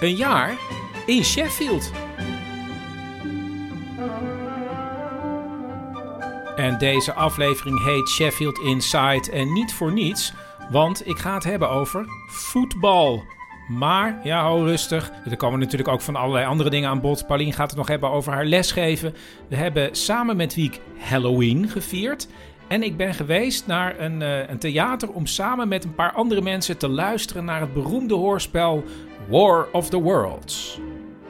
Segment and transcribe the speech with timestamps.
[0.00, 0.54] een jaar
[1.06, 1.90] in Sheffield.
[6.56, 10.32] En deze aflevering heet Sheffield Inside en niet voor niets,
[10.70, 13.24] want ik ga het hebben over voetbal.
[13.68, 15.12] Maar, ja, hou rustig.
[15.30, 17.26] Er komen natuurlijk ook van allerlei andere dingen aan bod.
[17.26, 19.14] Paulien gaat het nog hebben over haar lesgeven.
[19.48, 22.28] We hebben samen met Wiek Halloween gevierd.
[22.68, 26.40] En ik ben geweest naar een, eh, een theater om samen met een paar andere
[26.40, 28.84] mensen te luisteren naar het beroemde hoorspel
[29.28, 30.80] War of the Worlds.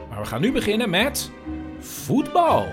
[0.09, 1.31] Maar we gaan nu beginnen met
[1.79, 2.65] voetbal.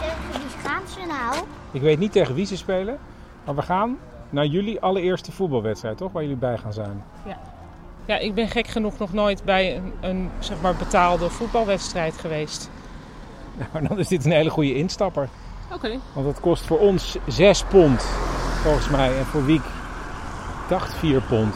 [0.00, 1.44] Tegen wie gaan ze nou?
[1.72, 2.98] Ik weet niet tegen wie ze spelen,
[3.44, 3.98] maar we gaan
[4.30, 6.12] naar jullie allereerste voetbalwedstrijd, toch?
[6.12, 7.02] Waar jullie bij gaan zijn.
[7.26, 7.38] Ja,
[8.16, 12.70] ik ben gek genoeg nog nooit bij een, een zeg maar betaalde voetbalwedstrijd geweest.
[13.72, 15.28] Nou, dan is dit een hele goede instapper.
[15.74, 15.90] Oké.
[16.12, 18.02] Want het kost voor ons 6 pond,
[18.62, 19.18] volgens mij.
[19.18, 21.54] En voor Wiek, ik dacht 4 pond.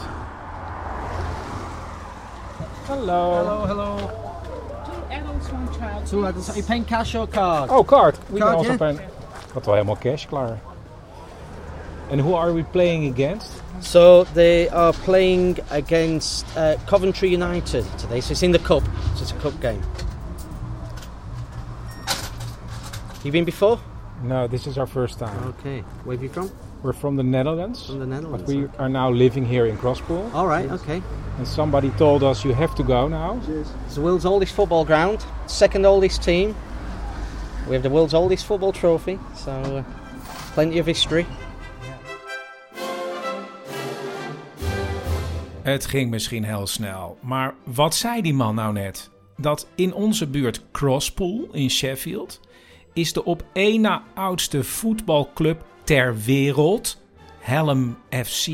[2.87, 3.33] Hallo.
[3.35, 3.95] Hello, hello.
[3.95, 6.05] Two adults, one child.
[6.09, 6.47] Two adults.
[6.49, 7.69] Are you paying cash or card?
[7.71, 8.17] Oh, card.
[8.17, 8.77] We can Card, also yeah.
[8.77, 8.91] pay-
[9.47, 10.59] Ik had wel helemaal cash klaar.
[12.11, 13.62] And who are we playing against?
[13.83, 18.21] So they are playing against uh, Coventry United today.
[18.21, 18.83] So it's in the cup.
[19.15, 19.83] So it's a cup game.
[23.23, 23.79] You been before?
[24.23, 25.37] No, this is our first time.
[25.59, 25.81] Okay.
[26.05, 26.49] Where have you from?
[26.81, 27.85] We're from the Netherlands.
[27.85, 28.43] From the Netherlands.
[28.43, 30.33] But we are now living here in Crosspool.
[30.33, 30.69] All right.
[30.71, 31.01] Okay.
[31.37, 33.41] And somebody told us you have to go now.
[33.47, 35.25] It's the world's oldest football ground.
[35.47, 36.55] Second oldest team.
[37.67, 39.19] We have the world's oldest football trophy.
[39.35, 39.83] So uh,
[40.53, 41.25] plenty of history.
[45.63, 49.09] Het ging misschien heel snel, maar wat zei die man nou net?
[49.37, 52.39] Dat in onze buurt Crosspool in Sheffield
[52.93, 57.01] is de op één na oudste voetbalclub ter wereld
[57.39, 58.47] Helm FC.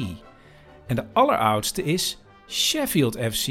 [0.87, 2.17] En de alleroudste is
[2.47, 3.47] Sheffield FC,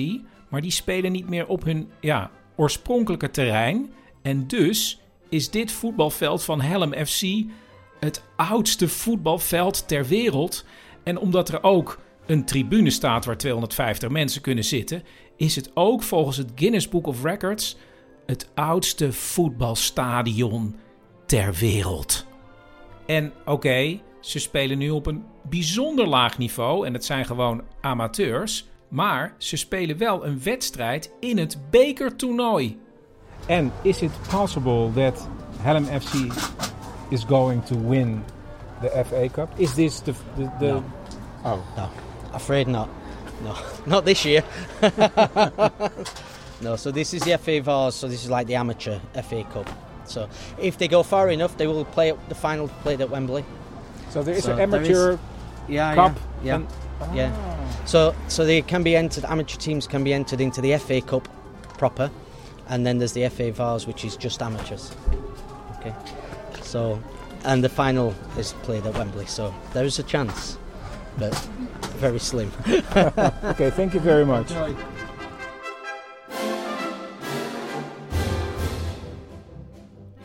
[0.48, 3.92] maar die spelen niet meer op hun ja, oorspronkelijke terrein.
[4.22, 7.22] En dus is dit voetbalveld van Helm FC
[8.00, 10.64] het oudste voetbalveld ter wereld.
[11.02, 15.02] En omdat er ook een tribune staat waar 250 mensen kunnen zitten,
[15.36, 17.76] is het ook volgens het Guinness Book of Records
[18.26, 20.76] het oudste voetbalstadion
[21.26, 22.26] ter wereld.
[23.06, 28.68] En oké, ze spelen nu op een bijzonder laag niveau en het zijn gewoon amateurs,
[28.88, 32.78] maar ze spelen wel een wedstrijd in het bekertoernooi.
[33.48, 35.28] And is it possible that
[35.60, 36.14] Helm FC
[37.08, 38.22] is going to win
[38.80, 39.48] the FA Cup?
[39.56, 40.82] Is this the the, the No.
[41.44, 41.88] oh No,
[42.38, 42.88] afraid not.
[43.44, 43.54] No,
[43.86, 44.42] not this year.
[46.60, 49.68] no, so this is the FA Vars, so this is like the amateur FA Cup.
[50.04, 50.28] So
[50.58, 53.44] if they go far enough, they will play the final played at Wembley.
[54.10, 55.18] so there is So an amateur is-
[55.68, 56.54] Yeah, cup yeah, yeah.
[56.56, 56.68] and-
[57.16, 57.30] yeah.
[57.34, 57.84] Ah.
[57.84, 59.24] So so they can be entered.
[59.24, 61.28] Amateur teams can be entered into the FA Cup
[61.78, 62.10] proper,
[62.68, 64.92] and then there's the FA Vars, which is just amateurs.
[65.78, 65.94] Okay,
[66.62, 66.98] so
[67.44, 70.58] and the final is played at Wembley, so there is a chance,
[71.18, 71.34] but
[71.98, 72.48] very slim.
[73.50, 74.46] Okay, thank you very much.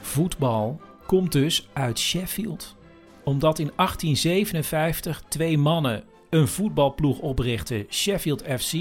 [0.01, 2.75] Voetbal komt dus uit Sheffield.
[3.23, 8.73] Omdat in 1857 twee mannen een voetbalploeg oprichtten, Sheffield FC,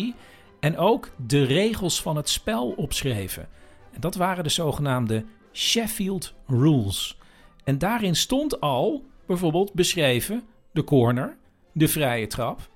[0.61, 3.49] en ook de regels van het spel opschreven.
[3.93, 7.19] En dat waren de zogenaamde Sheffield Rules.
[7.65, 10.43] En daarin stond al bijvoorbeeld beschreven
[10.73, 11.37] de corner,
[11.73, 12.71] de vrije trap,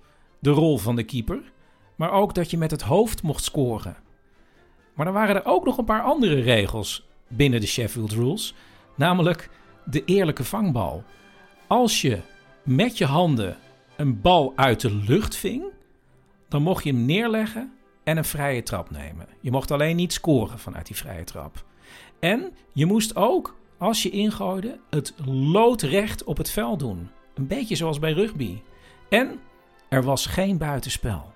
[0.47, 1.53] de rol van de keeper,
[1.97, 3.97] maar ook dat je met het hoofd mocht scoren.
[4.95, 8.55] Maar dan waren er ook nog een paar andere regels binnen de Sheffield Rules,
[8.95, 9.51] namelijk
[9.85, 11.05] de eerlijke vangbal.
[11.67, 12.21] Als je
[12.63, 13.57] met je handen
[13.97, 15.65] een bal uit de lucht ving,
[16.49, 17.73] dan mocht je hem neerleggen
[18.05, 19.27] en een vrije trap nemen.
[19.41, 21.65] Je mocht alleen niet scoren vanuit die vrije trap.
[22.19, 27.11] En je moest ook als je ingooide, het loodrecht op het veld doen.
[27.35, 28.61] Een beetje zoals bij rugby.
[29.09, 29.41] En
[29.89, 31.33] er was geen buitenspel.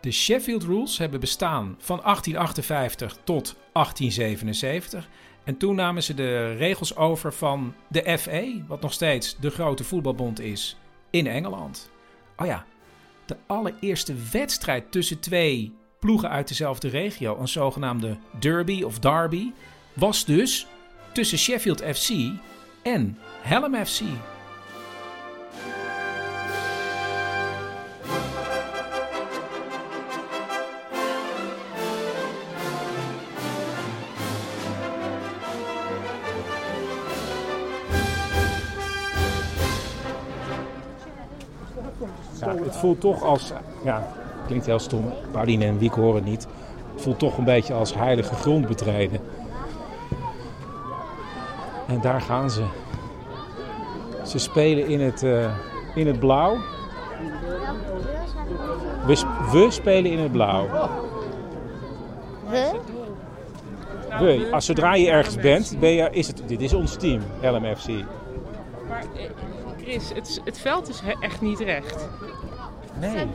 [0.00, 5.08] De Sheffield Rules hebben bestaan van 1858 tot 1877.
[5.44, 9.84] En toen namen ze de regels over van de FA, wat nog steeds de grote
[9.84, 10.76] voetbalbond is,
[11.10, 11.90] in Engeland.
[12.36, 12.64] Oh ja,
[13.26, 19.52] de allereerste wedstrijd tussen twee ploegen uit dezelfde regio, een zogenaamde derby of derby,
[19.92, 20.66] was dus
[21.12, 22.10] tussen Sheffield FC
[22.82, 24.00] en Hallam FC.
[42.82, 43.52] Voelt toch als,
[43.84, 44.06] ja,
[44.46, 46.46] klinkt heel stom, Pauline en Wiek horen het niet.
[46.92, 49.20] Het voelt toch een beetje als heilige grond betreden.
[51.86, 52.64] En daar gaan ze.
[54.24, 55.56] Ze spelen in het, uh,
[55.94, 56.56] in het blauw.
[59.06, 60.66] We, we, spelen in het blauw.
[62.48, 62.70] We?
[64.18, 64.48] We.
[64.52, 67.88] Als zodra je ergens bent, ben je, is het, dit is ons team, LMFC.
[68.88, 69.04] Maar
[69.82, 72.08] Chris, het, het veld is echt niet recht.
[73.02, 73.26] Nee,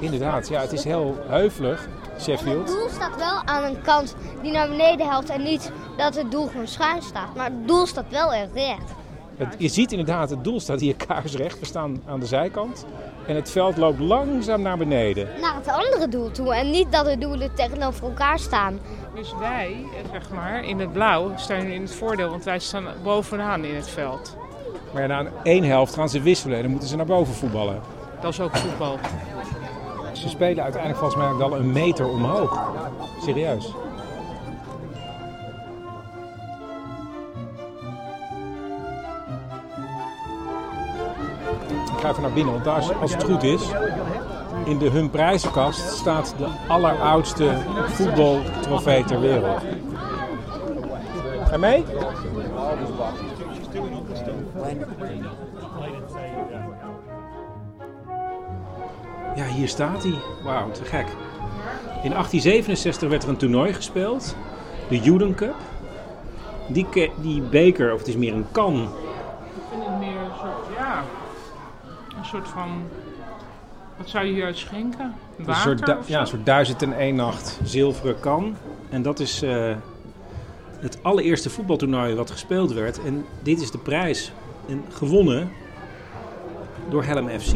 [0.00, 0.48] inderdaad.
[0.48, 1.88] Ja, het is heel heuvelig,
[2.20, 2.68] Sheffield.
[2.68, 6.30] Het doel staat wel aan een kant die naar beneden helpt en niet dat het
[6.30, 7.34] doel gewoon schuin staat.
[7.34, 8.92] Maar het doel staat wel erg recht.
[9.36, 11.60] Het, je ziet inderdaad, het doel staat hier kaarsrecht.
[11.60, 12.86] We staan aan de zijkant.
[13.26, 15.28] En het veld loopt langzaam naar beneden.
[15.40, 16.54] Naar het andere doel toe.
[16.54, 18.78] En niet dat de doelen tegenover elkaar staan.
[19.14, 19.76] Dus wij,
[20.12, 22.30] zeg maar, in het blauw staan in het voordeel.
[22.30, 24.36] Want wij staan bovenaan in het veld.
[24.92, 27.80] Maar ja, na één helft gaan ze wisselen en dan moeten ze naar boven voetballen.
[28.24, 28.98] Dat is ook voetbal.
[30.12, 32.60] Ze spelen uiteindelijk volgens mij wel een meter omhoog.
[33.20, 33.66] Serieus.
[41.66, 43.62] Ik ga even naar binnen, want daar, als het goed is,
[44.64, 47.56] in de hun prijzenkast staat de alleroudste
[47.86, 49.62] voetbaltrofee ter wereld.
[51.48, 51.84] Ga mee?
[59.36, 60.14] Ja, hier staat hij.
[60.42, 61.06] Wauw, te gek.
[62.02, 64.36] In 1867 werd er een toernooi gespeeld.
[64.88, 65.54] De Juden Cup.
[66.68, 66.86] Die,
[67.20, 68.82] die beker, of het is meer een kan.
[68.82, 71.02] Ik vind het meer een soort, ja,
[72.18, 72.82] een soort van...
[73.96, 75.14] Wat zou je hieruit schenken?
[75.36, 78.56] Water een soort, ja, een soort duizend en één nacht zilveren kan.
[78.90, 79.74] En dat is uh,
[80.78, 83.04] het allereerste voetbaltoernooi wat gespeeld werd.
[83.04, 84.32] En dit is de prijs.
[84.68, 85.50] En gewonnen
[86.88, 87.54] door Helm FC.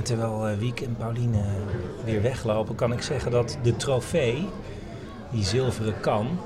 [0.00, 1.42] En terwijl uh, Wiek en Pauline
[2.04, 4.48] weer weglopen, kan ik zeggen dat de trofee,
[5.30, 6.38] die zilveren kan,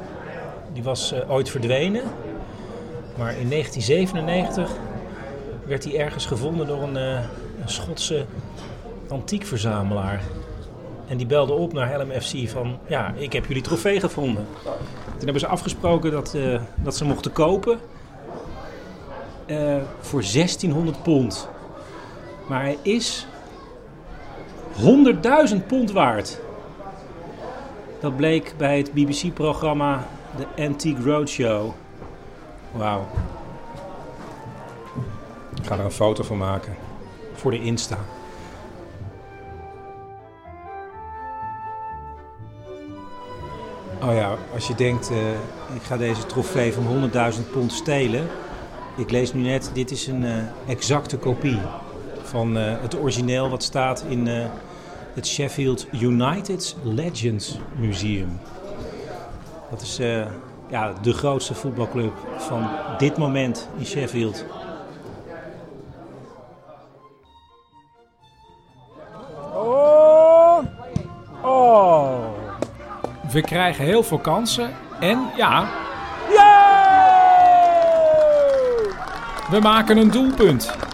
[0.72, 2.02] die was uh, ooit verdwenen.
[3.18, 4.70] Maar in 1997
[5.66, 7.24] werd die ergens gevonden door een, een
[7.64, 8.24] Schotse
[9.08, 10.22] antiekverzamelaar.
[11.08, 14.46] En die belde op naar Helm FC van, ja, ik heb jullie trofee gevonden.
[15.04, 16.36] Toen hebben ze afgesproken dat,
[16.74, 17.78] dat ze mochten kopen
[20.00, 21.48] voor 1600 pond.
[22.48, 23.26] Maar hij is
[24.76, 26.40] 100.000 pond waard.
[28.00, 30.06] Dat bleek bij het BBC-programma
[30.36, 31.72] The Antique Roadshow.
[32.72, 33.06] Wauw.
[35.60, 36.74] Ik ga er een foto van maken.
[37.34, 37.98] Voor de Insta.
[44.02, 45.18] Oh ja, als je denkt, uh,
[45.74, 48.26] ik ga deze trofee van 100.000 pond stelen.
[48.96, 51.58] Ik lees nu net, dit is een uh, exacte kopie
[52.34, 54.44] van uh, het origineel wat staat in uh,
[55.14, 58.40] het Sheffield United Legends Museum.
[59.70, 60.26] Dat is uh,
[60.68, 64.44] ja, de grootste voetbalclub van dit moment in Sheffield.
[69.54, 70.58] Oh!
[71.42, 72.18] Oh!
[73.32, 75.68] We krijgen heel veel kansen en ja.
[79.50, 80.93] We maken een doelpunt.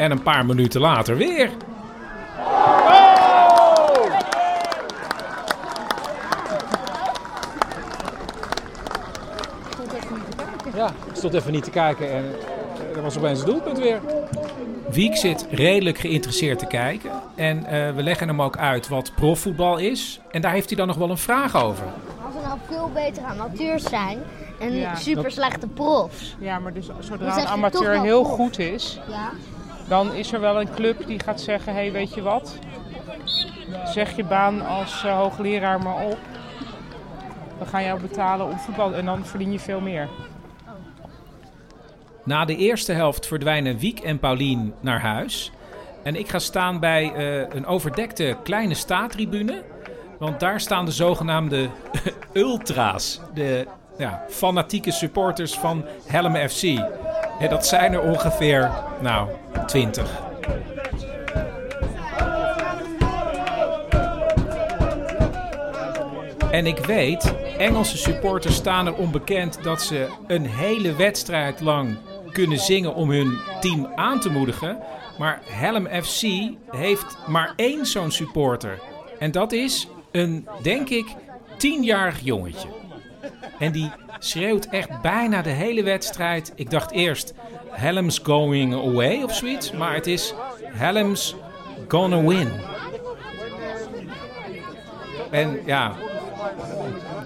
[0.00, 1.50] En een paar minuten later weer.
[2.38, 3.00] Oh!
[10.74, 12.24] Ja, ik stond even niet te kijken en
[12.94, 14.00] er was opeens een doelpunt weer.
[14.90, 17.10] Wiek zit redelijk geïnteresseerd te kijken.
[17.34, 20.20] En uh, we leggen hem ook uit wat profvoetbal is.
[20.30, 21.84] En daar heeft hij dan nog wel een vraag over.
[22.24, 24.18] Als we nou veel beter amateurs zijn
[24.60, 25.32] en ja, super dat...
[25.32, 26.36] slechte profs.
[26.38, 28.34] Ja, maar dus zodra een amateur heel prof.
[28.34, 29.30] goed is, ja.
[29.90, 32.58] Dan is er wel een club die gaat zeggen: hé, hey, weet je wat?
[33.84, 36.18] zeg je baan als uh, hoogleraar maar op.
[37.58, 40.08] We gaan jou betalen om voetbal en dan verdien je veel meer.
[42.24, 45.52] Na de eerste helft verdwijnen Wiek en Paulien naar huis.
[46.02, 49.62] En ik ga staan bij uh, een overdekte kleine staatribune.
[50.18, 51.68] Want daar staan de zogenaamde
[52.32, 53.20] ultra's.
[53.34, 53.66] De
[53.98, 56.62] ja, fanatieke supporters van Helm FC.
[57.40, 58.70] En dat zijn er ongeveer,
[59.00, 59.28] nou,
[59.66, 60.20] 20.
[66.50, 71.98] En ik weet, Engelse supporters staan er onbekend dat ze een hele wedstrijd lang
[72.32, 74.78] kunnen zingen om hun team aan te moedigen.
[75.18, 76.22] Maar Helm FC
[76.70, 78.80] heeft maar één zo'n supporter.
[79.18, 81.06] En dat is een, denk ik,
[81.56, 82.79] tienjarig jongetje.
[83.58, 86.52] En die schreeuwt echt bijna de hele wedstrijd.
[86.54, 87.34] Ik dacht eerst
[87.68, 89.72] Helm's going away of zoiets.
[89.72, 91.34] Maar het is Helm's
[91.88, 92.48] gonna win.
[95.30, 95.94] En ja,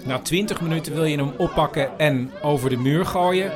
[0.03, 3.51] na 20 minuten wil je hem oppakken en over de muur gooien.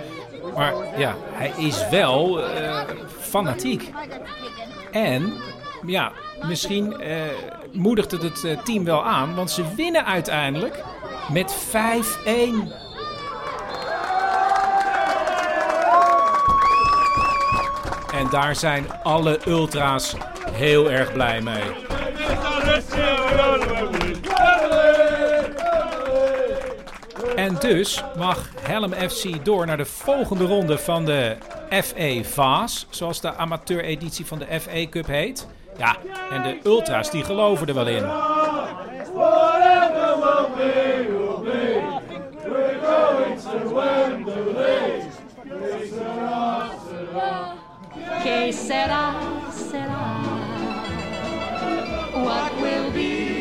[0.56, 2.82] Maar ja, hij is wel uh,
[3.20, 3.92] fanatiek.
[4.92, 5.34] En
[5.86, 6.12] ja,
[6.48, 7.16] misschien uh,
[7.72, 10.84] moedigt het het uh, team wel aan, want ze winnen uiteindelijk
[11.32, 11.70] met 5-1.
[18.14, 20.16] En daar zijn alle ultra's
[20.52, 21.64] heel erg blij mee.
[27.36, 31.38] En dus mag Helm FC door naar de volgende ronde van de
[31.70, 35.48] FA Vaas, zoals de amateureditie van de FA Cup heet.
[35.78, 35.96] Ja,
[36.32, 38.04] en de ultra's die geloven er wel in.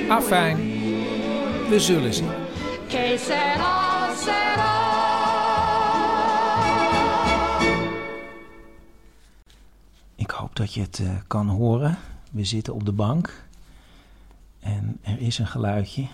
[0.09, 0.57] Afijn,
[1.69, 2.31] we zullen zien.
[10.15, 11.99] Ik hoop dat je het uh, kan horen.
[12.31, 13.45] We zitten op de bank
[14.61, 16.03] en er is een geluidje.
[16.03, 16.11] Het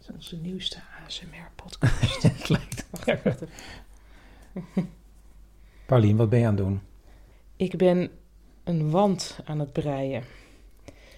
[0.00, 2.22] is onze nieuwste ASMR-podcast.
[2.22, 2.86] het lijkt.
[2.90, 3.42] Wacht, wacht
[5.86, 6.80] Paulien, wat ben je aan het doen?
[7.56, 8.10] Ik ben
[8.64, 10.22] een wand aan het breien.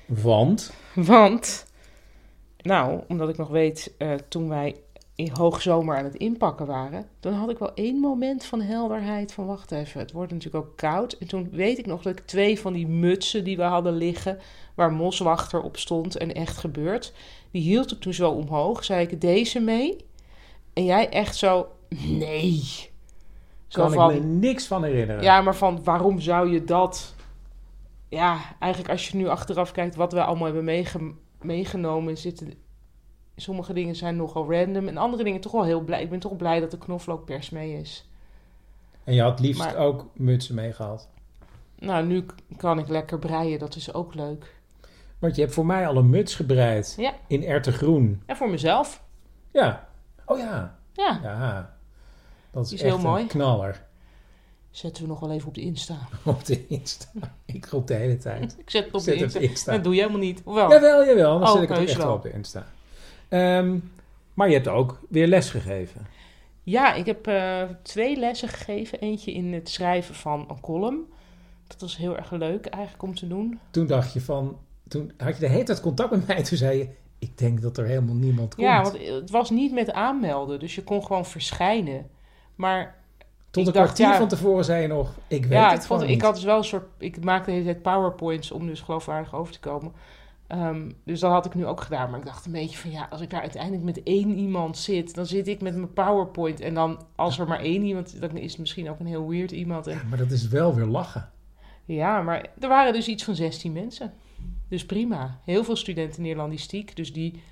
[0.06, 0.72] Want?
[0.94, 1.66] Want,
[2.62, 4.76] nou, omdat ik nog weet, uh, toen wij
[5.14, 9.46] in hoogzomer aan het inpakken waren, dan had ik wel één moment van helderheid van
[9.46, 11.12] wacht even, het wordt natuurlijk ook koud.
[11.12, 14.38] En toen weet ik nog dat ik twee van die mutsen die we hadden liggen,
[14.74, 17.12] waar Moswachter op stond en echt gebeurd,
[17.50, 18.84] die hield ik toen zo omhoog.
[18.84, 19.96] Zei ik deze mee?
[20.72, 21.68] En jij echt zo,
[22.06, 22.90] nee.
[23.68, 25.22] Zo kan van, ik me niks van herinneren.
[25.22, 27.14] Ja, maar van waarom zou je dat...
[28.08, 32.54] Ja, eigenlijk als je nu achteraf kijkt wat we allemaal hebben meege meegenomen, zitten
[33.36, 36.02] sommige dingen zijn nogal random en andere dingen toch wel heel blij.
[36.02, 38.08] Ik ben toch blij dat de knoflookpers mee is.
[39.04, 41.08] En je had liefst ook mutsen meegehaald.
[41.78, 44.56] Nou, nu kan ik lekker breien, dat is ook leuk.
[45.18, 46.94] Want je hebt voor mij al een muts gebreid.
[46.96, 47.14] Ja.
[47.26, 48.22] In ertegroen.
[48.26, 49.04] En voor mezelf.
[49.52, 49.88] Ja.
[50.24, 50.78] Oh ja.
[50.92, 51.20] Ja.
[51.22, 51.77] Ja.
[52.58, 53.22] Dat is, is echt heel mooi.
[53.22, 53.86] een knaller.
[54.70, 55.98] Zetten we nog wel even op de Insta.
[56.24, 57.08] Op de Insta.
[57.44, 58.56] Ik roep de hele tijd.
[58.64, 59.72] ik zet het op, Zet de, op de Insta.
[59.72, 60.42] Dat doe je helemaal niet.
[60.44, 61.38] Jawel, jawel.
[61.38, 62.06] Dan Oh, zet ik het echt wel.
[62.06, 62.66] wel op de Insta.
[63.28, 63.78] Ehm,
[64.34, 66.06] maar je hebt ook weer les gegeven.
[66.62, 69.00] Ja, ik heb eh, twee lessen gegeven.
[69.00, 71.06] Eentje in het schrijven van een column.
[71.66, 73.58] Dat was heel erg leuk eigenlijk om te doen.
[73.70, 74.58] Toen dacht je van...
[74.88, 76.42] Toen had je de hele tijd contact met mij.
[76.42, 76.88] Toen zei je...
[77.18, 78.66] Ik denk dat er helemaal niemand komt.
[78.66, 80.58] Ja, want het was niet met aanmelden.
[80.58, 82.06] Dus je kon gewoon verschijnen.
[82.58, 82.94] Maar
[83.50, 85.14] Tot een kwartier ja, van tevoren zei je nog...
[85.28, 86.86] Ik weet ja, het ik, vond, ik had dus wel een soort...
[86.98, 89.92] Ik maakte de hele tijd powerpoints om dus geloofwaardig over te komen.
[90.46, 92.10] Ehm, dus dat had ik nu ook gedaan.
[92.10, 95.14] Maar ik dacht een beetje van ja, als ik daar uiteindelijk met één iemand zit,
[95.14, 96.60] dan zit ik met mijn PowerPoint.
[96.60, 99.50] En dan als er maar één iemand, dan is het misschien ook een heel weird
[99.50, 99.86] iemand.
[99.86, 101.30] En, Maar dat is wel weer lachen.
[101.84, 104.12] ja, maar er waren dus iets van 16 mensen.
[104.68, 105.40] Dus prima.
[105.44, 106.96] Heel veel studenten Nederlandistiek.
[106.96, 107.42] Dus die,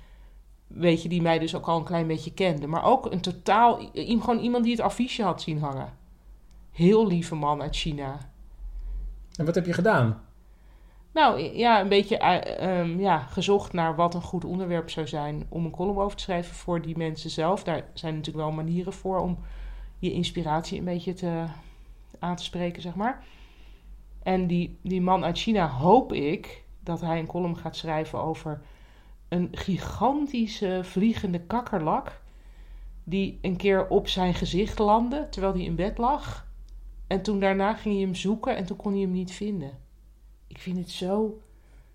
[0.67, 2.69] weet je, die mij dus ook al een klein beetje kenden.
[2.69, 5.93] Maar ook een totaal, gewoon iemand die het affiche had zien hangen.
[6.71, 8.17] Heel lieve man uit China.
[9.35, 10.21] En wat heb je gedaan?
[11.13, 15.45] Nou ja, een beetje eh, ehm, ja, gezocht naar wat een goed onderwerp zou zijn
[15.49, 17.63] om een column over te schrijven voor die mensen zelf.
[17.63, 19.37] Daar zijn natuurlijk wel manieren voor om
[19.99, 21.45] je inspiratie een beetje te,
[22.19, 23.23] aan te spreken, zeg maar.
[24.23, 28.61] En die, die man uit China hoop ik dat hij een column gaat schrijven over
[29.29, 32.21] een gigantische vliegende kakkerlak
[33.03, 36.47] die een keer op zijn gezicht landde terwijl hij in bed lag.
[37.07, 39.77] En toen daarna ging hij hem zoeken en toen kon hij hem niet vinden.
[40.47, 41.41] Ik vind het zo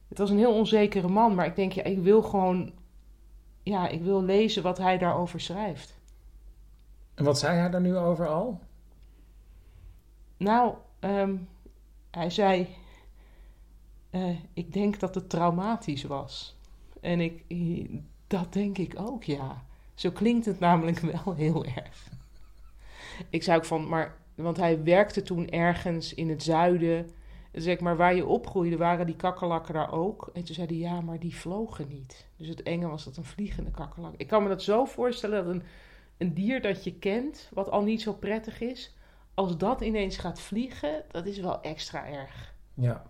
[0.09, 2.73] Het was een heel onzekere man, maar ik denk, ja, ik wil gewoon...
[3.63, 6.01] Ja, ik wil lezen wat hij daarover schrijft.
[7.15, 8.61] En wat zei hij daar nu over al?
[10.37, 11.37] Nou, ehm,
[12.11, 12.69] hij zei...
[14.11, 16.57] eh, ik denk dat het traumatisch was.
[17.03, 17.45] En ik,
[18.27, 19.65] dat denk ik ook, ja.
[19.95, 22.09] Zo klinkt het namelijk wel heel erg.
[23.31, 24.21] Ik zei ook van, maar...
[24.35, 27.11] Want hij werkte toen ergens in het zuiden...
[27.53, 30.31] Zeg maar, waar je opgroeide, waren die kakkerlakken daar ook.
[30.33, 32.27] En toen zei hij, ja, maar die vlogen niet.
[32.37, 34.15] Dus het enge was dat een vliegende kakkerlak.
[34.17, 35.63] Ik kan me dat zo voorstellen dat een,
[36.19, 38.95] een dier dat je kent, wat al niet zo prettig is,
[39.35, 42.55] als dat ineens gaat vliegen, dat is wel extra erg.
[42.75, 43.03] Ja.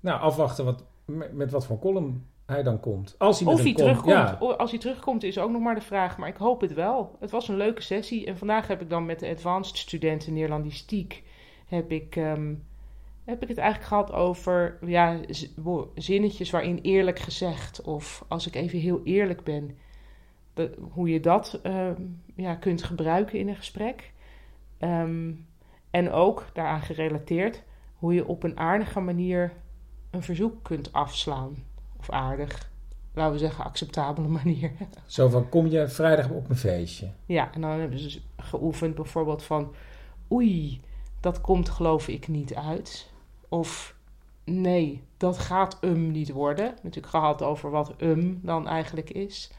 [0.00, 0.84] Nou, afwachten wat,
[1.16, 3.14] met, met wat voor column hij dan komt.
[3.18, 4.12] Als hij Of hij terugkomt.
[4.14, 4.30] Ja.
[4.32, 7.16] Als hij terugkomt is ook nog maar de vraag, maar ik hoop het wel.
[7.20, 11.22] Het was een leuke sessie en vandaag heb ik dan met de advanced studenten Neerlandistiek
[11.66, 12.54] heb ik, ehm,
[13.24, 15.20] heb ik het eigenlijk gehad over ja,
[15.94, 19.76] zinnetjes waarin eerlijk gezegd of als ik even heel eerlijk ben,
[20.54, 22.02] de- hoe je dat ehm,
[22.34, 24.12] ja, kunt gebruiken in een gesprek.
[24.78, 25.32] Ehm,
[25.90, 27.62] en ook daaraan gerelateerd
[27.94, 29.52] hoe je op een aardige manier
[30.10, 31.56] een verzoek kunt afslaan.
[31.98, 32.70] Of aardig,
[33.14, 34.72] laten we zeggen, acceptabele manier.
[35.06, 37.10] Zo van, kom je vrijdag op een feestje?
[37.26, 39.74] Ja, en dan hebben ze dus geoefend bijvoorbeeld van...
[40.32, 40.80] Oei,
[41.20, 43.10] dat komt geloof ik niet uit.
[43.48, 43.94] Of
[44.44, 46.74] nee, dat gaat um niet worden.
[46.82, 49.50] Natuurlijk gehad over wat um dan eigenlijk is.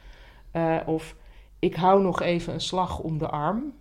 [0.52, 1.16] Eh, of
[1.60, 3.74] ik hou nog even een slag om de arm.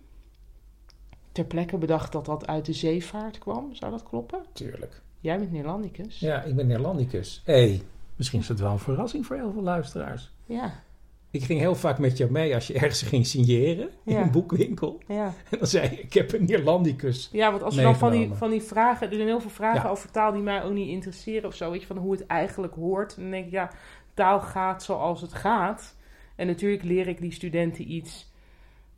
[1.31, 3.75] Ter plekke bedacht dat dat uit de zeevaart kwam.
[3.75, 4.45] Zou dat kloppen?
[4.53, 5.01] Tuurlijk.
[5.21, 6.19] Jij bent Neerlandicus.
[6.19, 7.41] Ja, ik ben Neerlandicus.
[7.45, 7.81] Hé, hey,
[8.15, 10.31] misschien is dat wel een verrassing voor heel veel luisteraars.
[10.45, 10.83] Ja.
[11.31, 14.21] Ik ging heel vaak met jou mee als je ergens ging signeren in Ja.
[14.21, 14.99] een boekwinkel.
[15.07, 15.33] Ja.
[15.49, 18.33] En dan zei je, ik heb een Neerlandicus Ja, want als er dan van die,
[18.33, 19.09] van die vragen...
[19.09, 19.89] Er zijn heel veel vragen Ja.
[19.89, 21.71] over taal die mij ook niet interesseren of zo.
[21.71, 23.15] Weet je, van hoe het eigenlijk hoort.
[23.15, 23.71] En dan denk ik, ja,
[24.13, 25.95] taal gaat zoals het gaat.
[26.35, 28.31] En natuurlijk leer ik die studenten iets...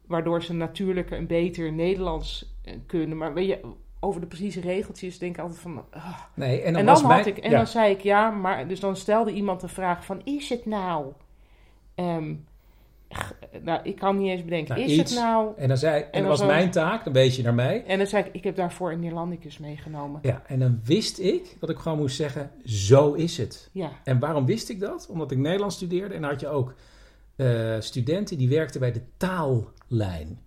[0.07, 3.17] waardoor ze natuurlijker en beter Nederlands eh, kunnen.
[3.17, 3.59] Maar weet je,
[4.03, 5.85] over de precieze regeltjes denk ik altijd van...
[5.91, 6.19] ah.
[6.33, 7.57] Nee, en dan, En dan, was had mijn- ik, en ja.
[7.57, 11.05] dan zei ik ja, maar dus dan stelde iemand de vraag van is het nou?
[11.95, 12.33] ehm,
[13.61, 14.75] nou, ik kan niet eens bedenken.
[14.75, 15.13] Nou, is iets.
[15.13, 15.51] het nou?
[15.57, 17.53] En dan zei en, En dat dan was zo- mijn taak, dan wees je naar
[17.53, 17.83] mij.
[17.85, 20.19] En dan zei ik, ik heb daarvoor een Neerlandicus meegenomen.
[20.23, 23.69] Ja, en dan wist ik dat ik gewoon moest zeggen, zo is het.
[23.71, 23.89] Ja.
[24.03, 25.07] En waarom wist ik dat?
[25.09, 26.73] Omdat ik Nederlands studeerde en dan had je ook
[27.35, 30.39] eh, studenten die werkten bij de taallijn.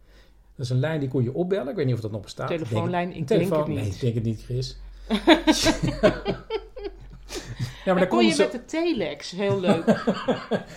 [0.56, 1.68] Dat is een lijn die kon je opbellen.
[1.68, 2.48] Ik weet niet of dat nog bestaat.
[2.48, 3.08] Telefoonlijn?
[3.08, 3.58] Denk- Ik denk telefoon?
[3.58, 3.78] het niet.
[3.78, 4.78] Nee, ik denk het niet, Chris.
[7.84, 9.86] ja, maar Dan kon je met de telex, heel leuk.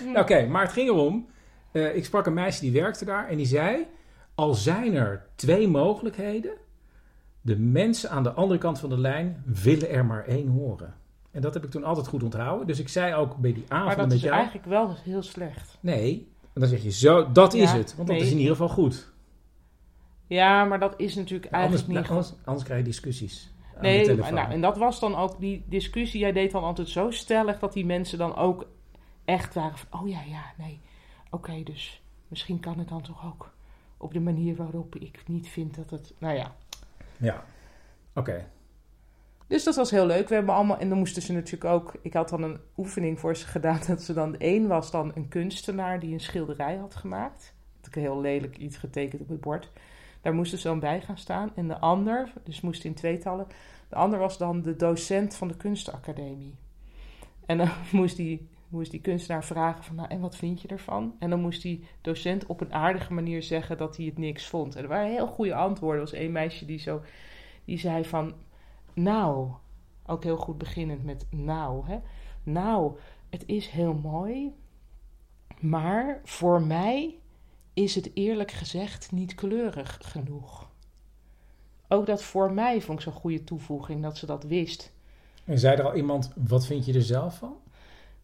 [0.06, 1.28] Nou, Oké, maar het ging erom.
[1.72, 3.86] eh, ik sprak een meisje die werkte daar en die zei:
[4.36, 6.52] Al zijn er twee mogelijkheden,
[7.42, 10.94] de mensen aan de andere kant van de lijn willen er maar één horen.
[11.32, 12.68] En dat heb ik toen altijd goed onthouden.
[12.68, 15.22] Dus ik zei ook bij die maar avonden dat met is jou: eigenlijk wel heel
[15.22, 15.78] slecht.
[15.80, 17.96] Nee, en dan zeg je zo, dat is het.
[17.96, 18.18] Want nee.
[18.18, 19.12] dat is in ieder geval goed.
[20.30, 23.52] Ja, maar dat is natuurlijk Anders, eigenlijk niet anders, anders krijg je discussies.
[23.76, 26.20] aan de Nee, nou, en dat was dan ook die discussie.
[26.20, 28.68] Jij deed dan altijd zo stellig dat die mensen dan ook
[29.26, 30.02] echt waren van...
[30.02, 30.80] Oh ja, ja, nee.
[31.30, 33.54] Oké, dus misschien kan het dan toch ook
[33.98, 36.14] op de manier waarop ik niet vind dat het...
[36.18, 36.56] Nou ja.
[37.18, 37.44] Ja,
[38.14, 38.48] oké.
[39.48, 40.28] Dus dat was heel leuk.
[40.28, 40.78] We hebben allemaal...
[40.78, 41.94] En dan moesten ze natuurlijk ook...
[42.02, 43.80] Ik had dan een oefening voor ze gedaan.
[43.88, 44.38] Dat ze dan...
[44.38, 47.54] één was dan een kunstenaar die een schilderij had gemaakt.
[47.78, 49.72] Had ik heel lelijk iets getekend op het bord.
[50.22, 51.52] Daar moesten ze dan bij gaan staan.
[51.56, 53.48] En de ander, dus moest in tweetallen...
[53.90, 56.56] De ander was dan de docent van de kunstacademie.
[57.46, 59.96] En dan moest die, moest die kunstenaar vragen van...
[59.96, 61.16] Nou, en wat vind je ervan?
[61.20, 64.76] En dan moest die docent op een aardige manier zeggen dat hij het niks vond.
[64.76, 66.00] En er waren heel goede antwoorden.
[66.00, 67.02] Er was één meisje die zo...
[67.66, 68.34] Die zei van...
[68.94, 69.52] Nou,
[70.06, 71.86] ook heel goed beginnend met nou.
[71.86, 72.00] Hè?
[72.44, 72.98] Nou,
[73.30, 74.54] het is heel mooi.
[75.60, 77.20] Maar voor mij
[77.74, 80.70] is het eerlijk gezegd niet kleurig genoeg.
[81.88, 84.94] Ook dat voor mij vond ik zo'n goede toevoeging dat ze dat wist.
[85.46, 87.58] En zei er al iemand, wat vind je er zelf van?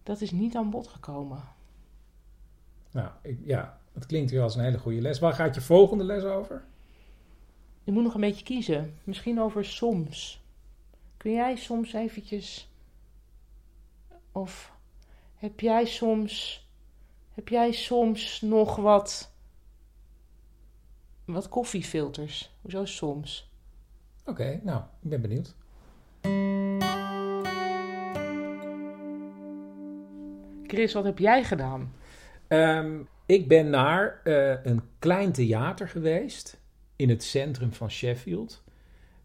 [0.04, 1.44] Dat is niet aan bod gekomen.
[2.92, 5.20] Nou, ik, ja, het klinkt weer als een hele goede les.
[5.20, 6.64] Waar gaat je volgende les over?
[7.84, 8.98] Je moet nog een beetje kiezen.
[9.04, 10.44] Misschien over soms.
[11.18, 12.70] Kun jij soms eventjes...
[14.32, 14.74] Of
[15.36, 16.64] heb jij soms...
[17.34, 19.35] Heb jij soms nog wat...
[21.26, 22.56] Wat koffiefilters?
[22.62, 23.52] Hoezo soms?
[24.26, 25.56] Oké, nou, ik ben benieuwd.
[30.68, 31.94] Chris, wat heb jij gedaan?
[32.48, 36.62] Ehm, ik ben naar eh, een klein theater geweest
[36.96, 38.64] in het centrum van Sheffield.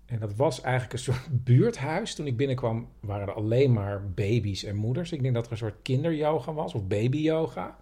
[0.07, 2.15] En dat was eigenlijk een soort buurthuis.
[2.15, 5.13] Toen ik binnenkwam waren er alleen maar baby's en moeders.
[5.13, 7.79] Ik denk dat er een soort kinderyoga was of babyyoga.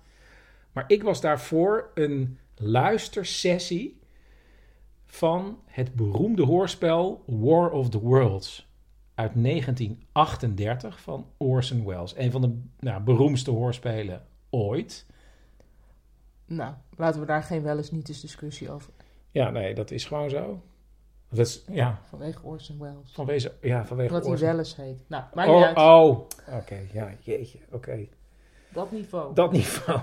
[0.72, 3.97] Maar ik was daarvoor een luistersessie
[5.18, 8.66] van het beroemde hoorspel War of the Worlds
[9.14, 12.16] uit 1938 van Orson Welles.
[12.16, 15.06] Een van de nou, beroemdste hoorspelen ooit.
[16.46, 18.92] Nou, laten we daar geen wel eens niet eens discussie over.
[19.30, 20.62] Ja, nee, dat is gewoon zo.
[21.30, 22.00] Dat is, ja.
[22.08, 23.12] Vanwege Orson Welles.
[23.12, 24.46] Vanwege, ja, vanwege Wat hij Orson.
[24.48, 24.96] wel eens heet.
[25.06, 25.76] Nou, maakt Oh, niet uit.
[25.76, 26.26] oh.
[26.58, 28.06] oké, ja, jeetje, oké.
[28.72, 29.34] Dat niveau.
[29.34, 30.00] Dat niveau.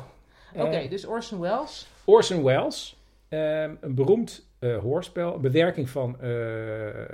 [0.56, 1.88] Oké, Eh, dus Orson Welles.
[2.06, 2.98] Orson Welles,
[3.36, 7.08] ehm, een beroemd eh, hoorspel, een bewerking van, eh, eh,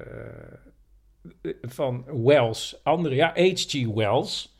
[1.61, 3.85] van Wells, andere, ja, H.G.
[3.85, 4.55] Wells.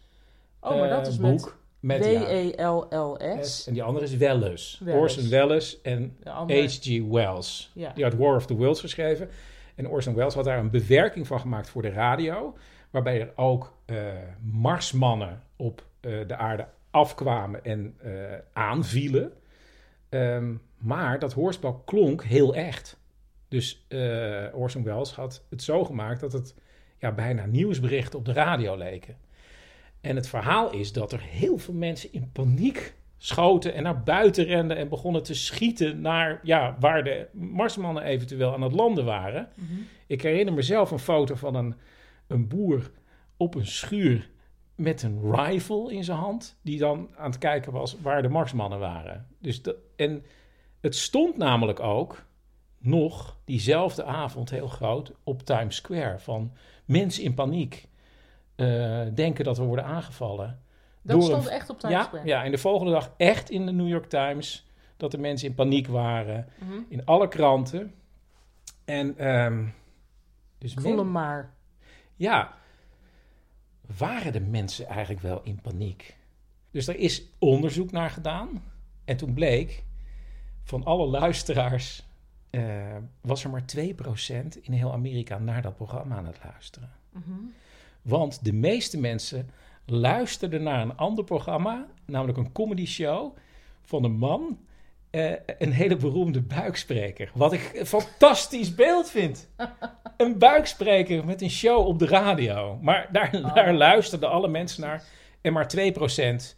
[0.60, 3.68] Oh, maar dat is boek met W-E-L-L-S.
[3.68, 4.82] En die andere is Welles.
[4.88, 7.02] Orson Welles en H.G.
[7.10, 7.72] Wells.
[7.74, 7.92] Ja.
[7.94, 9.30] Die had War of the Worlds geschreven.
[9.76, 12.58] En Orson Welles had daar een bewerking van gemaakt voor de radio.
[12.90, 13.74] Waarbij er ook
[14.42, 17.96] marsmannen op de aarde afkwamen en
[18.54, 19.34] aanvielen.
[20.12, 23.00] Ehm, maar dat hoorspel klonk heel echt.
[23.48, 26.56] Dus eh, Orson Welles had het zo gemaakt dat het
[26.98, 29.18] ja, bijna nieuwsberichten op de radio leken.
[30.02, 34.46] En het verhaal is dat er heel veel mensen in paniek schoten en naar buiten
[34.46, 39.50] renden en begonnen te schieten naar ja, waar de marsmannen eventueel aan het landen waren.
[40.08, 41.76] Ik herinner mezelf een foto van een,
[42.28, 42.92] een boer
[43.38, 44.30] op een schuur
[44.76, 48.80] met een rifle in zijn hand, die dan aan het kijken was waar de marsmannen
[48.80, 49.28] waren.
[49.40, 50.26] Dus dat, en
[50.82, 52.24] het stond namelijk ook
[52.78, 56.52] nog diezelfde avond heel groot op Times Square van
[56.86, 57.88] mensen in paniek
[58.56, 60.60] eh, denken dat we worden aangevallen.
[61.02, 62.26] Dat stond een- echt op Times ja, Square?
[62.28, 65.56] Ja, en de volgende dag echt in de New York Times dat de mensen in
[65.56, 66.48] paniek waren.
[66.60, 66.80] Mhm.
[66.90, 67.94] In alle kranten.
[68.86, 69.66] En ehm
[70.58, 71.54] dus men- hem maar.
[72.16, 72.54] ja,
[73.98, 76.18] waren de mensen eigenlijk wel in paniek?
[76.72, 78.64] Dus er is onderzoek naar gedaan.
[79.06, 79.84] En toen bleek,
[80.64, 82.04] van alle luisteraars
[82.50, 83.82] eh, was er maar 2%
[84.62, 86.90] in heel Amerika naar dat programma aan het luisteren.
[87.10, 87.32] Mhm.
[88.02, 89.50] Want de meeste mensen
[89.86, 93.38] luisterden naar een ander programma, namelijk een comedy show
[93.82, 94.60] van een man,
[95.12, 97.32] eh, een hele beroemde buikspreker.
[97.34, 99.50] Wat ik een fantastisch beeld vind.
[100.18, 102.78] Een buikspreker met een show op de radio.
[102.82, 103.56] Maar daar, Oh.
[103.56, 105.04] daar luisterden alle mensen naar
[105.42, 106.56] en maar 2%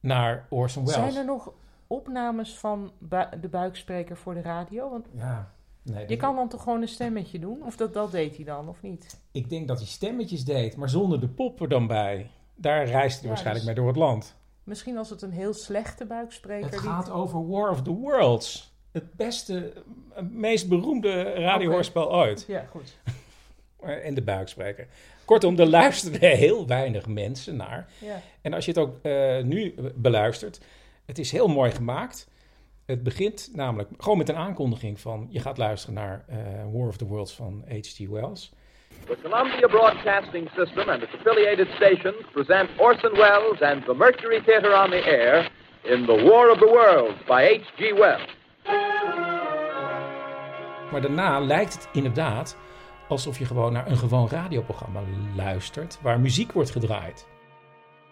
[0.00, 1.00] naar Orson Welles.
[1.12, 1.52] Zijn er nog
[1.86, 4.90] opnames van bu- de buikspreker voor de radio?
[4.90, 5.50] Want Ja,
[5.82, 7.62] nee, je kan dan toch gewoon een stemmetje doen?
[7.64, 9.20] Of dat, dat deed hij dan, of niet?
[9.32, 12.30] Ik denk dat hij stemmetjes deed, maar zonder de pop er dan bij.
[12.54, 14.36] Daar reisde hij Ja, waarschijnlijk dus- mee door het land.
[14.68, 16.70] Misschien was het een heel slechte buikspreker.
[16.70, 18.72] Het die- gaat over War of the Worlds.
[18.92, 19.72] Het beste,
[20.14, 22.44] eh, meest beroemde radiohoorspel ooit.
[22.48, 22.96] Ja, goed.
[23.80, 24.86] En de buikspreker.
[25.24, 27.88] Kortom, er luisterden heel weinig mensen naar.
[27.98, 28.20] Ja.
[28.40, 30.60] En als je het ook eh, nu beluistert,
[31.04, 32.28] het is heel mooi gemaakt.
[32.84, 35.26] Het begint namelijk gewoon met een aankondiging van...
[35.30, 36.36] je gaat luisteren naar eh,
[36.72, 38.08] War of the Worlds van H.G.
[38.08, 38.52] Wells.
[39.06, 44.74] The Columbia Broadcasting System and its affiliated stations present Orson Welles and the Mercury Theater
[44.74, 45.48] on the Air
[45.84, 47.92] in The War of the Worlds by H.G.
[47.94, 48.36] Wells.
[50.90, 52.56] Maar daarna lijkt het inderdaad
[53.08, 55.00] alsof je gewoon naar een gewoon radioprogramma
[55.36, 55.98] luistert...
[56.02, 57.26] waar muziek wordt gedraaid.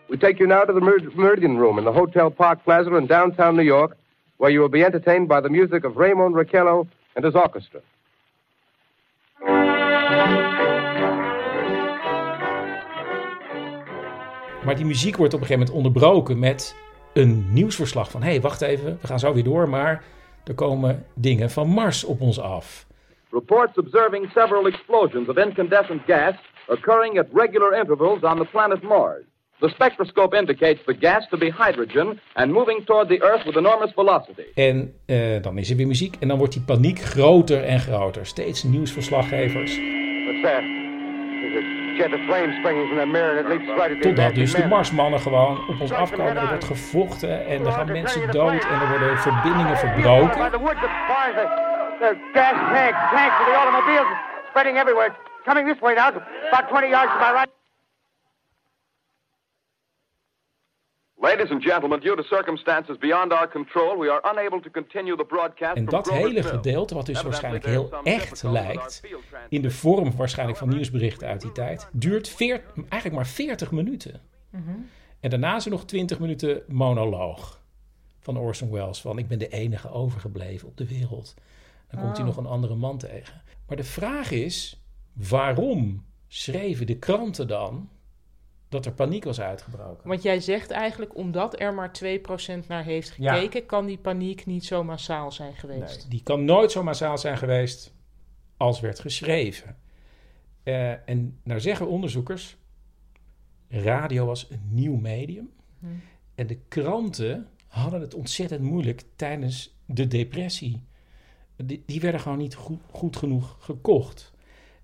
[0.07, 3.55] We take you now to the Meridian Room in the Hotel Park Plaza in downtown
[3.55, 3.96] New York,
[4.37, 7.81] where you will be entertained by the music of Raymond Raquello and his orchestra.
[14.66, 16.76] Maar die muziek wordt op een gegeven moment onderbroken met
[17.12, 18.22] een nieuwsverslag van...
[18.22, 20.05] hé, hey, wacht even, we gaan zo weer door, maar
[20.44, 22.87] er komen dingen van Mars op ons af.
[23.31, 26.35] Reports observing several explosions of incandescent gas
[26.68, 29.22] occurring at regular intervals on the planet Mars.
[29.59, 33.92] The spectroscope indicates the gas to be hydrogen and moving toward the Earth with enormous
[33.94, 34.44] velocity.
[34.55, 38.26] En eh, dan is er weer muziek en dan wordt die paniek groter en groter.
[38.26, 39.79] Steeds nieuwsverslaggevers.
[40.26, 40.62] What's that?
[40.62, 41.86] And it
[44.00, 44.68] Totdat dus de man.
[44.68, 46.37] Marsmannen gewoon op ons afkomen.
[46.37, 50.38] Er wordt gevochten en er gaan mensen dood en er worden verbindingen verbroken.
[50.38, 51.46] By the woods, the bars, the,
[51.98, 54.09] the gas tanks, tanks for the automobiles
[54.48, 55.06] spreading everywhere.
[55.06, 57.55] It's coming this way now, about 20 yards to my right.
[61.26, 65.24] Ladies and gentlemen, due to circumstances beyond our control, we are unable to continue the
[65.24, 69.02] broadcast En from dat hele gedeelte, wat dus waarschijnlijk heel echt lijkt,
[69.48, 74.20] in de vorm waarschijnlijk van nieuwsberichten uit die tijd, duurt veer- eigenlijk maar 40 minuten.
[74.50, 74.70] Mhm.
[75.20, 77.60] En daarna is er nog 20 minuten monoloog
[78.20, 79.00] van Orson Welles.
[79.00, 81.34] Van ik ben de enige overgebleven op de wereld.
[81.90, 82.34] Dan komt hij Oh.
[82.34, 83.42] nog een andere man tegen.
[83.68, 87.88] Maar de vraag is, waarom schreven de kranten dan
[88.76, 90.08] dat er paniek was uitgebroken?
[90.08, 93.34] Want jij zegt eigenlijk, omdat er maar 2% naar heeft Ja.
[93.34, 95.98] gekeken, kan die paniek niet zo massaal zijn geweest.
[95.98, 97.94] Nee, die kan nooit zo massaal zijn geweest
[98.56, 99.76] als werd geschreven.
[100.62, 102.56] Eh, en nou zeggen onderzoekers,
[103.68, 105.50] radio was een nieuw medium.
[105.78, 105.86] Hm.
[106.34, 110.82] En de kranten hadden het ontzettend moeilijk tijdens de depressie.
[111.56, 114.34] Die, die werden gewoon niet goed, goed genoeg gekocht.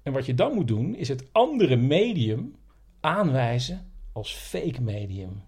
[0.02, 2.54] En wat je dan moet doen, is het andere medium
[3.02, 5.42] aanwijzen als fake medium.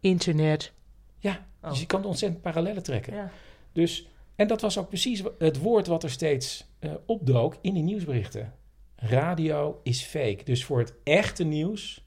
[0.00, 0.72] Internet.
[1.18, 1.70] Ja, Oh.
[1.70, 3.14] dus je kan ontzettend parallellen trekken.
[3.14, 3.30] Ja.
[3.72, 7.82] Dus, en dat was ook precies het woord wat er steeds eh, opdook in die
[7.82, 8.54] nieuwsberichten.
[8.96, 10.44] Radio is fake.
[10.44, 12.04] Dus voor het echte nieuws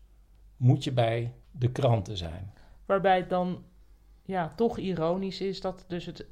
[0.58, 2.54] moet je bij de kranten zijn.
[2.86, 3.64] Waarbij het dan
[4.26, 6.26] ja, toch ironisch is dat dus het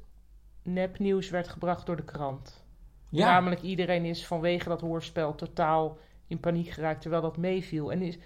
[0.62, 2.64] nepnieuws werd gebracht door de krant.
[3.08, 3.26] Ja.
[3.32, 7.92] Namelijk iedereen is vanwege dat hoorspel totaal in paniek geraakt terwijl dat meeviel.
[7.92, 8.18] En is,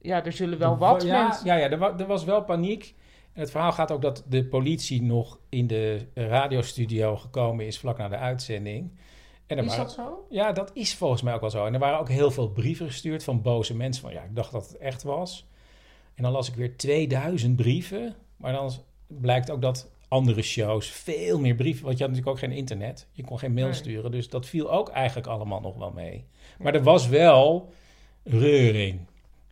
[0.00, 1.46] ja, er zullen wel wat ja, mensen...
[1.46, 2.94] Ja, ja er, wa- er was wel paniek.
[3.32, 7.98] En het verhaal gaat ook dat de politie nog in de radiostudio gekomen is vlak
[7.98, 8.90] na de uitzending.
[9.46, 10.26] En er Is waren- dat zo?
[10.30, 11.66] Ja, dat is volgens mij ook wel zo.
[11.66, 14.02] En er waren ook heel veel brieven gestuurd van boze mensen.
[14.02, 15.46] Van ja, ik dacht dat het echt was.
[16.14, 18.14] En dan las ik weer 2000 brieven.
[18.36, 18.70] Maar dan
[19.06, 21.84] blijkt ook dat andere shows veel meer brieven.
[21.84, 23.08] Want je had natuurlijk ook geen internet.
[23.12, 23.74] Je kon geen mail Nee.
[23.74, 24.10] sturen.
[24.10, 26.24] Dus dat viel ook eigenlijk allemaal nog wel mee.
[26.58, 27.72] Maar er was wel
[28.24, 29.00] reuring.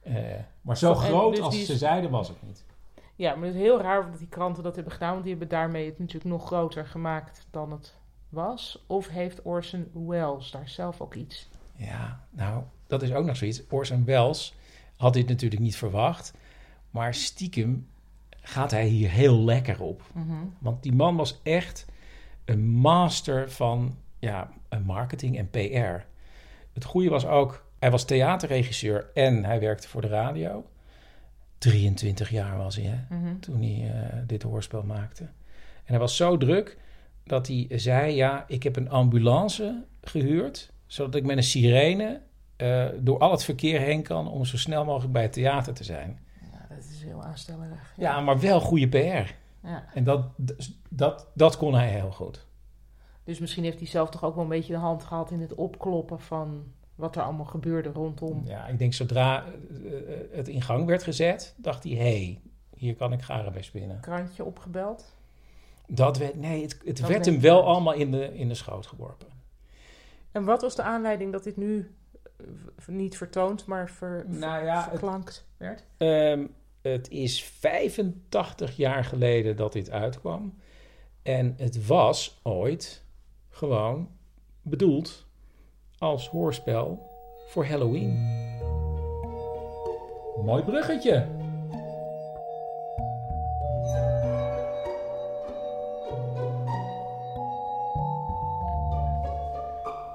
[0.07, 0.14] Eh,
[0.61, 2.64] maar zo En groot dus als is- ze zeiden was het niet.
[3.14, 5.11] Ja, maar het is heel raar dat die kranten dat hebben gedaan.
[5.11, 7.95] Want die hebben daarmee het natuurlijk nog groter gemaakt dan het
[8.29, 8.85] was.
[8.87, 11.49] Of heeft Orson Welles daar zelf ook iets?
[11.77, 13.62] Ja, nou, dat is ook nog zoiets.
[13.71, 14.55] Orson Welles
[14.97, 16.33] had dit natuurlijk niet verwacht.
[16.90, 17.88] Maar stiekem
[18.40, 20.03] gaat hij hier heel lekker op.
[20.12, 20.33] Mhm.
[20.59, 21.87] Want die man was echt
[22.45, 24.51] een master van ja,
[24.85, 26.07] marketing en PR.
[26.73, 30.64] Het goede was ook, hij was theaterregisseur en hij werkte voor de radio.
[31.59, 33.38] 23 jaar was hij, hè, Mhm.
[33.38, 35.22] toen hij eh, dit hoorspel maakte.
[35.22, 36.79] En hij was zo druk
[37.25, 40.72] dat hij zei, ja, ik heb een ambulance gehuurd...
[40.87, 42.20] zodat ik met een sirene
[42.57, 44.29] eh, door al het verkeer heen kan...
[44.31, 46.18] om zo snel mogelijk bij het theater te zijn.
[46.53, 47.94] Ja, dat is heel aanstellerig.
[47.96, 49.33] Ja, maar wel goede PR.
[49.66, 49.85] Ja.
[49.94, 50.27] En dat,
[50.88, 52.46] dat, dat kon hij heel goed.
[53.25, 55.55] Dus misschien heeft hij zelf toch ook wel een beetje de hand gehad in het
[55.55, 56.64] opkloppen van
[56.96, 58.42] wat er allemaal gebeurde rondom.
[58.46, 62.40] Ja, ik denk zodra eh, eh, het in gang werd gezet, dacht hij: hé, hey,
[62.76, 64.00] hier kan ik garen bij spinnen.
[64.00, 65.14] Krantje opgebeld.
[65.88, 68.87] Dat werd, nee, het, het Dat werd hem wel allemaal in de, in de schoot
[68.87, 69.26] geworpen.
[70.32, 71.94] En wat was de aanleiding dat dit nu
[72.37, 72.46] eh,
[72.87, 75.85] niet vertoond, maar ver, Nou ja, het- verklankt werd?
[75.96, 76.46] Ehm,
[76.82, 80.54] het is 85 jaar geleden dat dit uitkwam.
[81.22, 83.04] En het was ooit
[83.48, 84.09] gewoon
[84.62, 85.26] bedoeld
[85.98, 86.98] als hoorspel
[87.46, 88.35] voor Halloween.
[90.44, 91.26] Mooi bruggetje.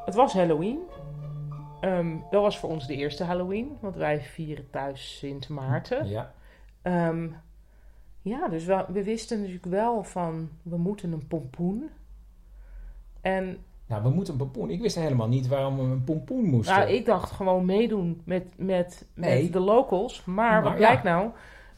[0.05, 0.79] Het was Halloween.
[1.79, 6.07] Ehm, dat was voor ons de eerste Halloween, want wij vieren thuis Sint Maarten.
[6.07, 6.33] Ja.
[6.81, 7.29] Ehm,
[8.21, 11.89] ja, dus we, we wisten natuurlijk wel van, we moeten een pompoen.
[13.21, 14.69] En Nou, we moeten een pompoen.
[14.69, 16.75] Ik wist helemaal niet waarom we een pompoen moesten.
[16.75, 19.43] nou, ik dacht gewoon meedoen met, met, Nee.
[19.43, 20.25] met de locals.
[20.25, 20.77] Maar, Maar wat ja.
[20.77, 21.29] blijkt nou?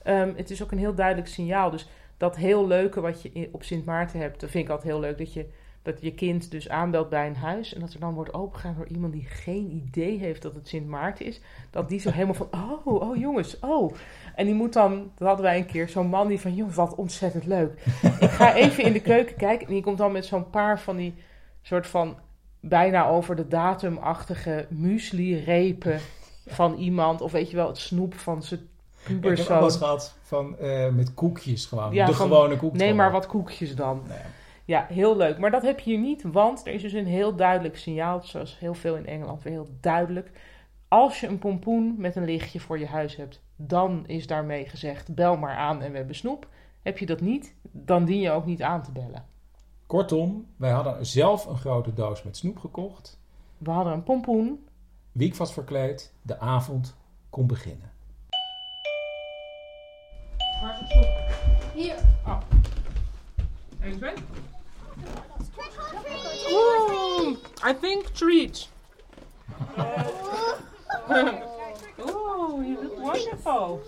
[0.03, 1.69] Ehm, het is ook een heel duidelijk signaal.
[1.69, 4.99] Dus dat heel leuke wat je op Sint Maarten hebt, dat vind ik altijd heel
[5.01, 5.17] leuk.
[5.17, 5.45] Dat je,
[5.81, 7.73] dat je kind dus aanbelt bij een huis.
[7.73, 10.87] En dat er dan wordt opengegaan door iemand die geen idee heeft dat het Sint
[10.87, 11.41] Maarten is.
[11.69, 13.93] Dat die zo helemaal van, oh, oh jongens, oh.
[14.35, 16.95] En die moet dan, dat hadden wij een keer, zo'n man die van, jongens, wat
[16.95, 17.71] ontzettend leuk.
[18.19, 19.67] ik ga even in de keuken kijken.
[19.67, 21.13] En die komt dan met zo'n paar van die
[21.63, 22.17] soort van
[22.59, 25.99] bijna over de datumachtige muesli-repen
[26.45, 27.21] van iemand.
[27.21, 29.57] Of weet je wel, het snoep van zijn ik heb puberzoon.
[29.57, 31.93] alles gehad van, eh, met koekjes gewoon.
[31.93, 32.73] Ja, de van, gewone koek.
[32.73, 34.03] Nee, maar wat koekjes dan.
[34.65, 35.37] Ja, heel leuk.
[35.37, 38.59] Maar dat heb je hier niet, want er is dus een heel duidelijk signaal, zoals
[38.59, 40.31] heel veel in Engeland weer heel duidelijk.
[40.87, 45.15] Als je een pompoen met een lichtje voor je huis hebt, dan is daarmee gezegd:
[45.15, 46.47] bel maar aan en we hebben snoep.
[46.81, 49.25] Heb je dat niet, dan dien je ook niet aan te bellen.
[49.93, 53.19] Kortom, wij hadden zelf een grote doos met snoep gekocht.
[53.57, 54.67] We hadden een pompoen.
[55.11, 56.13] Wiek was verkleed.
[56.21, 56.95] De avond
[57.29, 57.91] kon beginnen.
[60.61, 61.05] Waar is het snoep?
[61.73, 61.95] Hier.
[62.25, 62.39] Oh.
[63.81, 64.13] Eén, twee.
[66.51, 68.69] Oeh, I think treat.
[71.99, 73.81] Oeh, you look wonderful.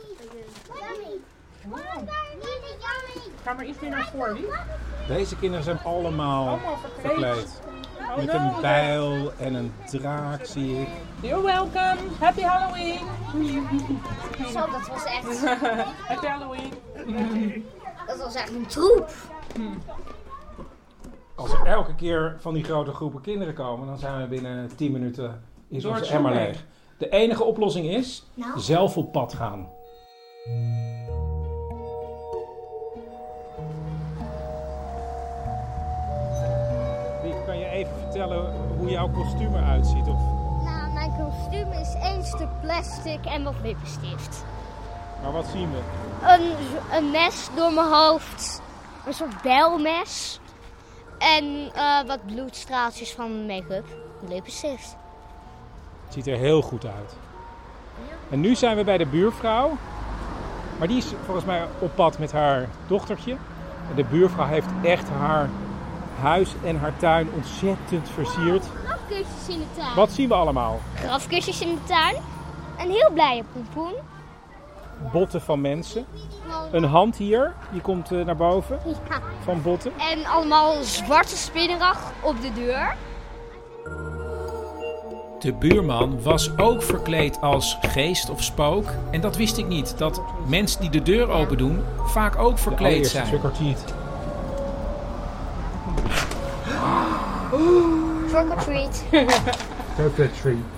[3.43, 4.47] Ga maar iets meer naar voren, wie?
[5.07, 7.61] Deze kinderen zijn allemaal, Allemaal verkleed.
[7.99, 10.87] Oh, Met no, een bijl en een draak zie ik.
[11.21, 11.95] You're welcome.
[12.19, 12.99] Happy Halloween.
[14.47, 15.45] Zo, dat was echt...
[16.07, 16.73] Happy Halloween.
[18.07, 19.09] Dat was echt een troep.
[21.35, 24.91] Als er elke keer van die grote groepen kinderen komen, dan zijn we binnen 10
[24.91, 26.65] minuten is Door onze emmer leeg.
[26.97, 28.59] De enige oplossing is Nou?
[28.59, 29.67] zelf op pad gaan.
[38.15, 40.07] Vertellen hoe jouw kostuum eruit ziet?
[40.07, 40.19] Of,
[40.63, 44.45] Nou, mijn kostuum is één stuk plastic en wat lippenstift.
[45.21, 45.77] maar wat zien we?
[46.27, 46.51] Een,
[46.97, 48.61] een mes door mijn hoofd.
[49.05, 50.39] Een soort bijlmes.
[51.17, 53.85] En eh, wat bloedstraaltjes van make-up.
[54.27, 54.95] Lippenstift.
[56.05, 57.15] Het ziet er heel goed uit.
[58.29, 59.71] En nu zijn we bij de buurvrouw.
[60.79, 63.31] Maar die is volgens mij op pad met haar dochtertje.
[63.89, 65.49] En de buurvrouw heeft echt haar
[66.21, 68.65] huis en haar tuin ontzettend versierd.
[68.85, 69.95] Grafkistjes in de tuin.
[69.95, 70.79] Wat zien we allemaal?
[70.95, 72.15] Grafkistjes in de tuin.
[72.79, 73.93] Een heel blije pompoen.
[75.11, 76.05] Botten van mensen.
[76.71, 78.79] Een hand hier, die komt eh, naar boven.
[78.85, 79.21] Ja.
[79.43, 79.91] Van botten.
[79.97, 82.95] En allemaal zwarte spinnerag op de deur.
[85.39, 88.85] De buurman was ook verkleed als geest of spook.
[89.11, 89.97] En dat wist ik niet.
[89.97, 93.27] Dat mensen die de deur open doen vaak ook verkleed zijn.
[93.27, 94.04] Trick or treat.
[100.41, 100.57] Tree.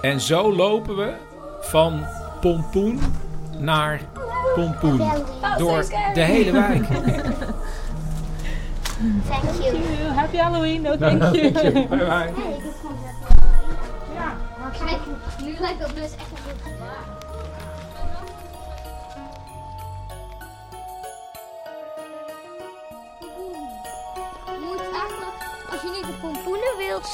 [0.00, 1.12] En zo lopen we
[1.60, 2.06] van
[2.40, 3.00] pompoen
[3.58, 4.00] naar
[4.54, 5.02] pompoen.
[5.58, 6.86] Door de hele wijk.
[9.28, 9.76] Thank you.
[10.14, 10.82] Happy Halloween.
[10.82, 11.50] No, thank you.
[11.52, 12.32] Bye bye.
[14.78, 14.98] Kijk,
[15.44, 16.29] nu lijkt dat dus echt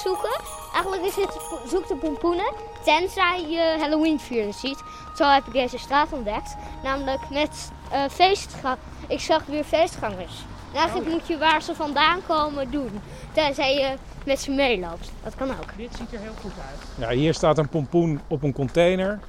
[0.06, 0.40] zoeken,
[0.72, 2.52] eigenlijk is het zoek de pompoenen
[2.84, 4.82] tenzij je Halloween vieren ziet.
[5.16, 8.80] Zo heb ik deze straat ontdekt, namelijk met eh feestgangers.
[9.08, 10.44] Ik zag weer feestgangers.
[10.72, 13.00] En eigenlijk moet je waar ze vandaan komen doen,
[13.32, 15.12] tenzij je met ze meeloopt.
[15.24, 15.76] Dat kan ook.
[15.76, 17.08] Dit ziet er heel goed uit.
[17.08, 19.20] Ja, hier staat een pompoen op een container.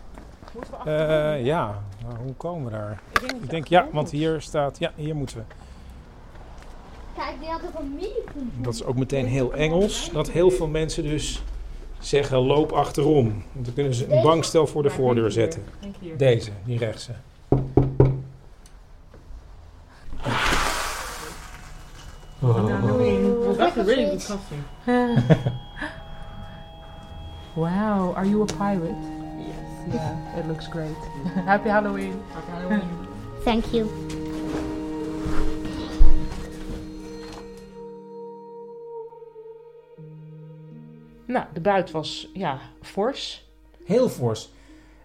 [0.54, 3.00] Moeten we Eh, ja, maar hoe komen we daar?
[3.12, 4.80] Ik denk Ik denk ja, want hier staat.
[4.80, 5.44] Ja, hier moeten we.
[7.18, 8.14] Kijk, die had ook een mini.
[8.62, 10.10] Dat is ook meteen heel Engels.
[10.14, 11.44] Dat heel veel mensen dus
[12.00, 13.44] zeggen: loop achterom.
[13.52, 15.64] Want dan kunnen ze een bankstel voor de voordeur zetten.
[16.18, 17.12] Deze, die rechtse.
[22.40, 23.56] Halloween.
[23.58, 24.64] That's a really good costume.
[27.56, 28.96] wow, are you a pirate?
[29.38, 29.94] Yes.
[29.94, 30.98] Yeah, it looks great.
[31.46, 32.22] Happy Halloween.
[32.34, 32.90] Happy Halloween.
[33.44, 33.90] Thank you.
[41.38, 43.50] Nou, de buit was ja, fors.
[43.86, 44.52] Heel fors.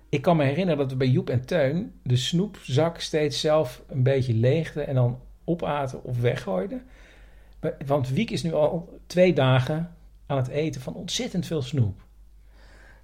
[0.08, 4.02] Ik kan me herinneren dat we bij Joep en Teun de snoepzak steeds zelf een
[4.02, 6.82] beetje leegden en dan opaten of weggooiden.
[7.86, 9.94] Want Wiek is nu al twee dagen
[10.26, 12.00] aan het eten van ontzettend veel snoep.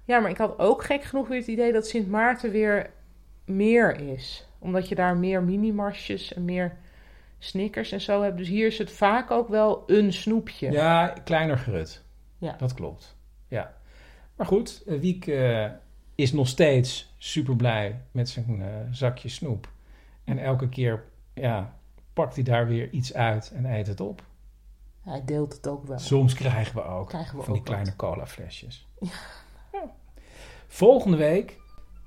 [0.03, 2.89] Ja, maar ik had ook gek genoeg weer het idee dat Sint Maarten weer
[3.45, 4.47] meer is.
[4.59, 6.77] Omdat je daar meer minimarsjes en meer
[7.39, 8.37] snickers en zo hebt.
[8.37, 10.71] Dus hier is het vaak ook wel een snoepje.
[10.71, 12.03] Ja, kleiner gerut.
[12.37, 12.55] Ja.
[12.57, 13.17] Dat klopt.
[13.49, 13.73] Ja.
[14.35, 15.65] Maar goed, eh, Wiek eh,
[16.15, 19.69] is nog steeds super blij met zijn eh, zakje snoep.
[20.23, 21.73] En elke keer ja,
[22.13, 24.23] pakt hij daar weer iets uit en eet het op.
[25.01, 25.99] Hij deelt het ook wel.
[25.99, 28.87] Soms krijgen we ook Krijgen we van die ook kleine cola flesjes.
[29.71, 29.91] Ja.
[30.67, 31.57] Volgende week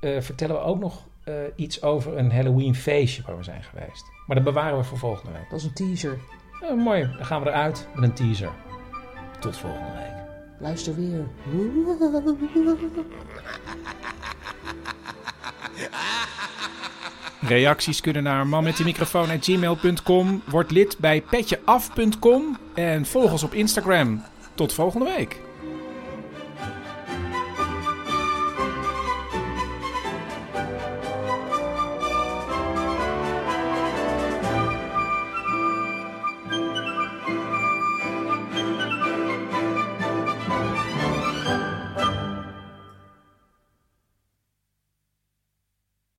[0.01, 1.09] vertellen we ook nog
[1.57, 4.05] iets over een Halloween feestje waar we zijn geweest.
[4.27, 5.51] Maar dat bewaren we voor volgende week.
[5.51, 6.19] Dat is een teaser.
[6.77, 8.53] Mooi, dan gaan we eruit met een teaser.
[9.41, 10.22] Tot volgende week.
[10.63, 11.29] Luister weer.
[17.41, 20.43] Reacties kunnen naar manmetdemicrofoon.gmail.com.
[20.47, 24.23] Word lid bij petjeaf.com en volg ons op Instagram.
[24.55, 25.41] Tot volgende week.